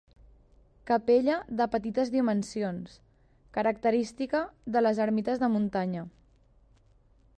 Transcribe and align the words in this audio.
Capella 0.91 1.35
de 1.59 1.67
petites 1.75 2.09
dimensions, 2.15 2.95
característica 3.59 4.43
de 4.77 4.83
les 4.87 5.03
ermites 5.05 5.45
de 5.45 5.51
muntanya. 5.57 6.07